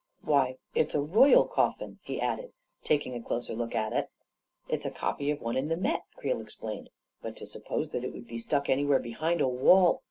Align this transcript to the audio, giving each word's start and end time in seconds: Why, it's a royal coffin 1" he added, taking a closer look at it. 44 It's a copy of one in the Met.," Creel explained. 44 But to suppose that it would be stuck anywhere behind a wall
Why, 0.23 0.57
it's 0.73 0.95
a 0.95 0.99
royal 0.99 1.45
coffin 1.45 1.89
1" 1.99 1.99
he 2.05 2.19
added, 2.19 2.53
taking 2.83 3.13
a 3.13 3.21
closer 3.21 3.53
look 3.53 3.75
at 3.75 3.93
it. 3.93 4.09
44 4.65 4.75
It's 4.75 4.85
a 4.87 4.89
copy 4.89 5.29
of 5.29 5.41
one 5.41 5.55
in 5.55 5.67
the 5.67 5.77
Met.," 5.77 6.05
Creel 6.15 6.41
explained. 6.41 6.89
44 7.21 7.21
But 7.21 7.37
to 7.37 7.45
suppose 7.45 7.91
that 7.91 8.03
it 8.03 8.11
would 8.11 8.25
be 8.25 8.39
stuck 8.39 8.67
anywhere 8.67 8.97
behind 8.97 9.41
a 9.41 9.47
wall 9.47 9.99